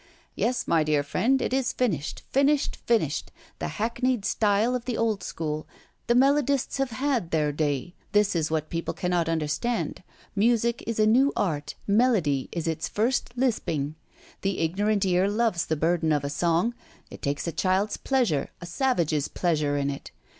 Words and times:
"Yes, 0.35 0.67
my 0.67 0.83
dear 0.83 1.03
friend, 1.03 1.39
it 1.43 1.53
is 1.53 1.73
finished, 1.73 2.23
finished, 2.31 2.77
finished, 2.87 3.31
the 3.59 3.67
hackneyed 3.77 4.25
style 4.25 4.73
of 4.73 4.85
the 4.85 4.97
old 4.97 5.21
school. 5.21 5.67
The 6.07 6.15
melodists 6.15 6.77
have 6.79 6.89
had 6.89 7.29
their 7.29 7.51
day. 7.51 7.93
This 8.11 8.35
is 8.35 8.49
what 8.49 8.71
people 8.71 8.95
cannot 8.95 9.29
understand. 9.29 10.01
Music 10.35 10.83
is 10.87 10.97
a 10.99 11.05
new 11.05 11.31
art, 11.35 11.75
melody 11.85 12.49
is 12.51 12.67
its 12.67 12.87
first 12.87 13.33
lisping. 13.37 13.93
The 14.41 14.61
ignorant 14.61 15.05
ear 15.05 15.29
loves 15.29 15.67
the 15.67 15.75
burden 15.77 16.11
of 16.11 16.23
a 16.23 16.31
song. 16.31 16.73
It 17.11 17.21
takes 17.21 17.45
a 17.45 17.51
child's 17.51 17.97
pleasure, 17.97 18.49
a 18.59 18.65
savage's 18.65 19.27
pleasure 19.27 19.77
in 19.77 19.91
it. 19.91 20.09